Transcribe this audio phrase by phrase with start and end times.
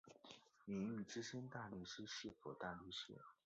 [0.65, 3.21] 名誉资深大律师是否大律师？